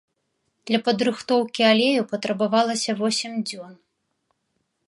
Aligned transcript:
Для 0.69 0.79
падрыхтоўкі 0.87 1.61
алею 1.73 2.07
патрабавалася 2.13 2.91
восем 3.03 3.33
дзён. 3.51 3.73